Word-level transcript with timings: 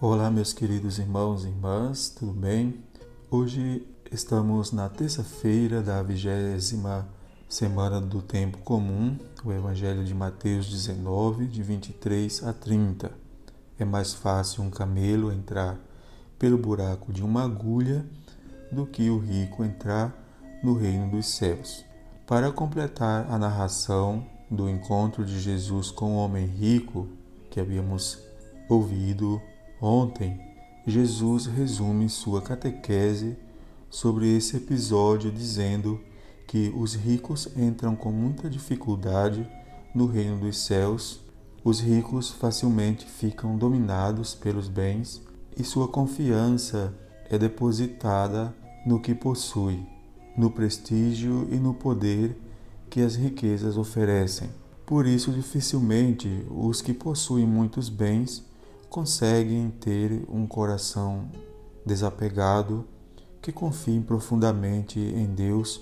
Olá, 0.00 0.30
meus 0.30 0.52
queridos 0.52 1.00
irmãos 1.00 1.44
e 1.44 1.48
irmãs, 1.48 2.08
tudo 2.08 2.32
bem? 2.32 2.84
Hoje 3.28 3.84
estamos 4.12 4.70
na 4.70 4.88
terça-feira 4.88 5.82
da 5.82 6.00
vigésima 6.04 7.08
semana 7.48 8.00
do 8.00 8.22
tempo 8.22 8.58
comum, 8.58 9.18
o 9.44 9.52
Evangelho 9.52 10.04
de 10.04 10.14
Mateus 10.14 10.70
19, 10.70 11.48
de 11.48 11.64
23 11.64 12.44
a 12.44 12.52
30. 12.52 13.10
É 13.76 13.84
mais 13.84 14.14
fácil 14.14 14.62
um 14.62 14.70
camelo 14.70 15.32
entrar 15.32 15.76
pelo 16.38 16.56
buraco 16.56 17.12
de 17.12 17.24
uma 17.24 17.42
agulha 17.42 18.06
do 18.70 18.86
que 18.86 19.10
o 19.10 19.18
rico 19.18 19.64
entrar 19.64 20.14
no 20.62 20.74
reino 20.74 21.10
dos 21.10 21.26
céus. 21.26 21.84
Para 22.24 22.52
completar 22.52 23.26
a 23.28 23.36
narração 23.36 24.24
do 24.48 24.68
encontro 24.68 25.24
de 25.24 25.40
Jesus 25.40 25.90
com 25.90 26.12
o 26.12 26.18
homem 26.18 26.46
rico 26.46 27.08
que 27.50 27.58
havíamos 27.58 28.20
ouvido 28.68 29.42
ontem, 29.80 30.40
Jesus 30.86 31.46
resume 31.46 32.08
sua 32.08 32.40
catequese 32.40 33.36
sobre 33.90 34.36
esse 34.36 34.56
episódio 34.56 35.30
dizendo 35.30 36.00
que 36.46 36.72
os 36.76 36.94
ricos 36.94 37.48
entram 37.56 37.94
com 37.94 38.10
muita 38.10 38.48
dificuldade 38.48 39.46
no 39.94 40.06
reino 40.06 40.38
dos 40.38 40.58
céus, 40.58 41.20
os 41.62 41.80
ricos 41.80 42.30
facilmente 42.30 43.04
ficam 43.04 43.56
dominados 43.58 44.34
pelos 44.34 44.68
bens 44.68 45.20
e 45.56 45.64
sua 45.64 45.88
confiança 45.88 46.94
é 47.28 47.36
depositada 47.36 48.54
no 48.86 49.00
que 49.00 49.14
possui, 49.14 49.84
no 50.36 50.50
prestígio 50.50 51.46
e 51.50 51.56
no 51.56 51.74
poder 51.74 52.36
que 52.88 53.00
as 53.00 53.16
riquezas 53.16 53.76
oferecem. 53.76 54.48
Por 54.86 55.06
isso, 55.06 55.30
dificilmente 55.32 56.46
os 56.50 56.80
que 56.80 56.94
possuem 56.94 57.46
muitos 57.46 57.90
bens 57.90 58.42
conseguem 58.88 59.70
ter 59.70 60.24
um 60.28 60.46
coração 60.46 61.28
desapegado, 61.84 62.86
que 63.40 63.52
confiem 63.52 64.02
profundamente 64.02 64.98
em 64.98 65.26
Deus, 65.26 65.80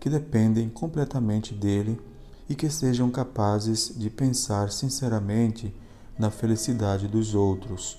que 0.00 0.08
dependem 0.08 0.68
completamente 0.68 1.54
dele 1.54 2.00
e 2.48 2.54
que 2.54 2.70
sejam 2.70 3.10
capazes 3.10 3.92
de 3.96 4.08
pensar 4.08 4.70
sinceramente 4.70 5.74
na 6.18 6.30
felicidade 6.30 7.08
dos 7.08 7.34
outros. 7.34 7.98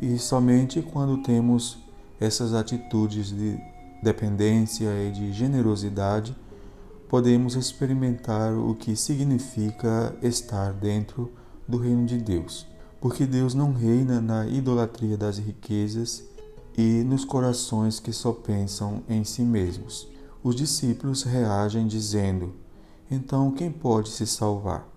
E 0.00 0.18
somente 0.18 0.82
quando 0.82 1.22
temos 1.22 1.78
essas 2.20 2.52
atitudes 2.54 3.28
de 3.28 3.58
dependência 4.02 4.88
e 5.02 5.10
de 5.10 5.32
generosidade 5.32 6.36
podemos 7.08 7.54
experimentar 7.54 8.52
o 8.52 8.74
que 8.74 8.96
significa 8.96 10.14
estar 10.22 10.72
dentro 10.72 11.32
do 11.66 11.78
reino 11.78 12.04
de 12.04 12.18
Deus. 12.18 12.66
Porque 13.06 13.24
Deus 13.24 13.54
não 13.54 13.72
reina 13.72 14.20
na 14.20 14.48
idolatria 14.48 15.16
das 15.16 15.38
riquezas 15.38 16.24
e 16.76 17.04
nos 17.04 17.24
corações 17.24 18.00
que 18.00 18.12
só 18.12 18.32
pensam 18.32 19.00
em 19.08 19.22
si 19.22 19.42
mesmos. 19.42 20.08
Os 20.42 20.56
discípulos 20.56 21.22
reagem 21.22 21.86
dizendo: 21.86 22.52
Então 23.08 23.52
quem 23.52 23.70
pode 23.70 24.08
se 24.08 24.26
salvar? 24.26 24.88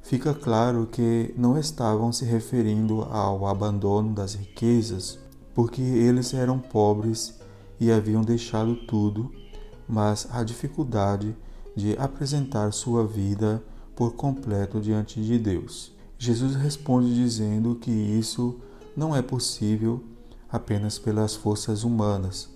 Fica 0.00 0.32
claro 0.32 0.86
que 0.86 1.34
não 1.36 1.58
estavam 1.58 2.12
se 2.12 2.24
referindo 2.24 3.02
ao 3.02 3.44
abandono 3.48 4.14
das 4.14 4.34
riquezas, 4.34 5.18
porque 5.52 5.82
eles 5.82 6.34
eram 6.34 6.60
pobres 6.60 7.34
e 7.80 7.90
haviam 7.90 8.22
deixado 8.22 8.76
tudo, 8.86 9.28
mas 9.88 10.28
à 10.30 10.44
dificuldade 10.44 11.36
de 11.74 11.98
apresentar 11.98 12.72
sua 12.72 13.04
vida 13.04 13.60
por 13.96 14.12
completo 14.12 14.80
diante 14.80 15.20
de 15.20 15.36
Deus. 15.36 15.95
Jesus 16.18 16.54
responde 16.56 17.14
dizendo 17.14 17.74
que 17.74 17.90
isso 17.90 18.58
não 18.96 19.14
é 19.14 19.20
possível 19.20 20.02
apenas 20.50 20.98
pelas 20.98 21.34
forças 21.34 21.84
humanas, 21.84 22.48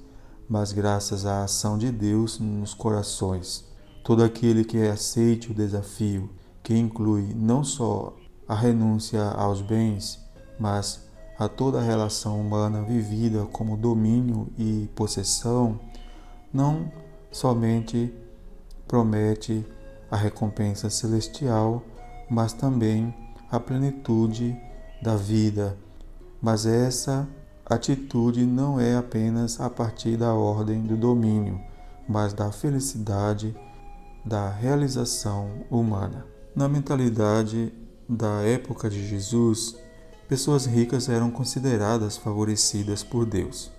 mas 0.49 0.73
graças 0.73 1.27
à 1.27 1.45
ação 1.45 1.77
de 1.77 1.93
Deus 1.93 2.39
nos 2.39 2.73
corações. 2.73 3.65
Todo 4.03 4.25
aquele 4.25 4.65
que 4.65 4.79
aceite 4.79 5.51
o 5.51 5.55
desafio, 5.55 6.31
que 6.63 6.75
inclui 6.75 7.35
não 7.35 7.63
só 7.63 8.17
a 8.49 8.55
renúncia 8.55 9.23
aos 9.23 9.61
bens, 9.61 10.19
mas 10.59 11.07
a 11.39 11.49
toda 11.49 11.79
a 11.79 11.83
relação 11.83 12.41
humana 12.41 12.83
vivida 12.83 13.45
como 13.47 13.77
domínio 13.77 14.49
e 14.59 14.89
possessão, 14.95 15.79
não 16.53 16.91
somente 17.31 18.13
promete 18.89 19.65
a 20.11 20.17
recompensa 20.17 20.91
celestial, 20.91 21.83
mas 22.29 22.53
também 22.53 23.15
a 23.51 23.59
plenitude 23.59 24.57
da 25.03 25.17
vida. 25.17 25.77
Mas 26.41 26.67
essa 26.67 27.29
atitude 27.67 28.45
não 28.45 28.81
é 28.81 28.97
apenas 28.97 29.61
a 29.61 29.69
partir 29.69 30.17
da 30.17 30.33
ordem 30.35 30.83
do 30.83 30.97
domínio, 30.97 31.61
mas 32.09 32.33
da 32.33 32.51
felicidade, 32.51 33.55
da 34.25 34.49
realização 34.51 35.65
humana. 35.71 36.27
Na 36.55 36.69
mentalidade 36.69 37.73
da 38.09 38.43
época 38.43 38.91
de 38.91 39.07
Jesus, 39.07 39.77
pessoas 40.29 40.67
ricas 40.67 41.09
eram 41.09 41.31
consideradas 41.31 42.17
favorecidas 42.17 43.03
por 43.03 43.25
Deus. 43.25 43.71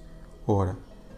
Ora, 0.47 0.77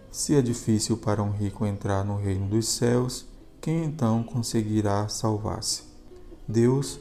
se 0.10 0.36
é 0.36 0.42
difícil 0.42 0.98
para 0.98 1.24
um 1.24 1.32
rico 1.32 1.66
entrar 1.66 2.04
no 2.04 2.18
reino 2.18 2.48
dos 2.48 2.68
céus, 2.68 3.26
quem 3.62 3.84
então 3.84 4.24
conseguirá 4.24 5.08
salvar-se? 5.08 5.84
Deus 6.48 7.00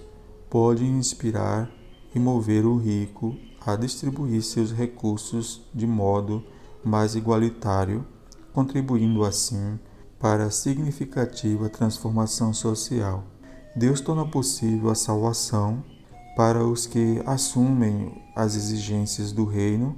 pode 0.52 0.84
inspirar 0.84 1.70
e 2.14 2.18
mover 2.18 2.66
o 2.66 2.76
rico 2.76 3.34
a 3.64 3.74
distribuir 3.74 4.42
seus 4.42 4.70
recursos 4.70 5.62
de 5.74 5.86
modo 5.86 6.44
mais 6.84 7.14
igualitário, 7.14 8.04
contribuindo 8.52 9.24
assim 9.24 9.80
para 10.20 10.44
a 10.44 10.50
significativa 10.50 11.70
transformação 11.70 12.52
social. 12.52 13.24
Deus 13.74 14.02
torna 14.02 14.26
possível 14.26 14.90
a 14.90 14.94
salvação 14.94 15.82
para 16.36 16.62
os 16.62 16.84
que 16.84 17.22
assumem 17.24 18.22
as 18.36 18.54
exigências 18.54 19.32
do 19.32 19.46
reino, 19.46 19.96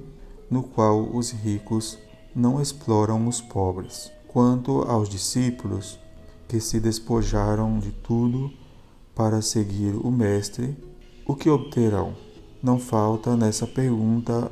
no 0.49 0.63
qual 0.63 1.17
os 1.17 1.33
ricos 1.33 1.99
não 2.33 2.63
exploram 2.63 3.27
os 3.27 3.41
pobres. 3.41 4.09
Quanto 4.29 4.83
aos 4.83 5.09
discípulos, 5.09 5.99
que 6.47 6.61
se 6.61 6.79
despojaram 6.79 7.81
de 7.81 7.91
tudo 7.91 8.53
para 9.15 9.41
seguir 9.41 9.95
o 9.95 10.11
Mestre, 10.11 10.77
o 11.27 11.35
que 11.35 11.49
obterão? 11.49 12.15
Não 12.63 12.79
falta 12.79 13.37
nessa 13.37 13.67
pergunta 13.67 14.51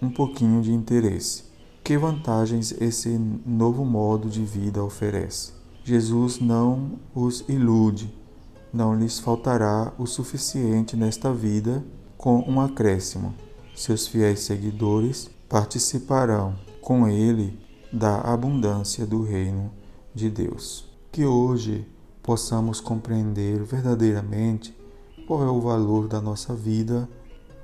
um 0.00 0.10
pouquinho 0.10 0.60
de 0.60 0.72
interesse. 0.72 1.44
Que 1.82 1.96
vantagens 1.96 2.72
esse 2.80 3.08
novo 3.44 3.84
modo 3.84 4.28
de 4.28 4.44
vida 4.44 4.82
oferece? 4.82 5.52
Jesus 5.84 6.38
não 6.38 6.98
os 7.14 7.44
ilude, 7.48 8.12
não 8.72 8.94
lhes 8.94 9.18
faltará 9.18 9.92
o 9.98 10.06
suficiente 10.06 10.96
nesta 10.96 11.32
vida 11.32 11.84
com 12.16 12.44
um 12.48 12.60
acréscimo. 12.60 13.34
Seus 13.74 14.06
fiéis 14.06 14.40
seguidores 14.40 15.30
participarão 15.48 16.56
com 16.80 17.08
ele 17.08 17.58
da 17.92 18.20
abundância 18.20 19.04
do 19.06 19.22
reino 19.22 19.72
de 20.14 20.30
Deus 20.30 20.92
que 21.12 21.26
hoje 21.26 21.86
possamos 22.22 22.80
compreender 22.80 23.62
verdadeiramente 23.62 24.74
qual 25.26 25.42
é 25.42 25.50
o 25.50 25.60
valor 25.60 26.08
da 26.08 26.20
nossa 26.20 26.54
vida, 26.54 27.08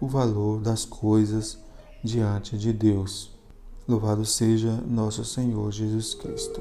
o 0.00 0.06
valor 0.06 0.60
das 0.60 0.84
coisas 0.84 1.58
diante 2.02 2.56
de 2.56 2.72
Deus. 2.72 3.36
Louvado 3.86 4.24
seja 4.24 4.72
nosso 4.86 5.24
Senhor 5.24 5.72
Jesus 5.72 6.14
Cristo. 6.14 6.60